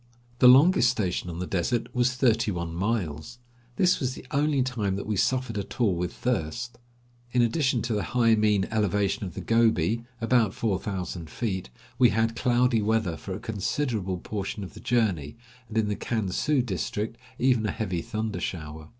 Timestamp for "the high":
7.93-8.33